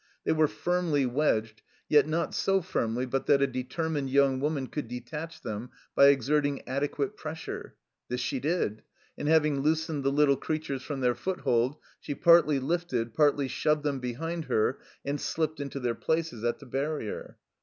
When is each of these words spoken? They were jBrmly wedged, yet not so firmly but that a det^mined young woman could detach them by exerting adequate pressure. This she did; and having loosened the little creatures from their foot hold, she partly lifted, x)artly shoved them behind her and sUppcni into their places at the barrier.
They 0.23 0.31
were 0.31 0.47
jBrmly 0.47 1.05
wedged, 1.05 1.61
yet 1.87 2.07
not 2.07 2.33
so 2.33 2.59
firmly 2.63 3.05
but 3.05 3.27
that 3.27 3.43
a 3.43 3.47
det^mined 3.47 4.09
young 4.11 4.39
woman 4.39 4.65
could 4.65 4.87
detach 4.87 5.41
them 5.41 5.69
by 5.93 6.07
exerting 6.07 6.67
adequate 6.67 7.15
pressure. 7.15 7.75
This 8.07 8.19
she 8.19 8.39
did; 8.39 8.81
and 9.15 9.27
having 9.27 9.59
loosened 9.59 10.03
the 10.03 10.11
little 10.11 10.37
creatures 10.37 10.81
from 10.81 11.01
their 11.01 11.13
foot 11.13 11.41
hold, 11.41 11.75
she 11.99 12.15
partly 12.15 12.57
lifted, 12.59 13.13
x)artly 13.13 13.47
shoved 13.47 13.83
them 13.83 13.99
behind 13.99 14.45
her 14.45 14.79
and 15.05 15.19
sUppcni 15.19 15.59
into 15.59 15.79
their 15.79 15.93
places 15.93 16.43
at 16.43 16.57
the 16.57 16.65
barrier. 16.65 17.37